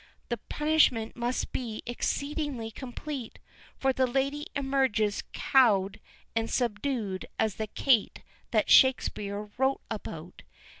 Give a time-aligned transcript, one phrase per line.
[0.29, 3.37] The punishment must be exceedingly complete,
[3.77, 5.99] for the lady emerges cowed
[6.35, 10.41] and subdued as the Kate that Shakespeare wrote about.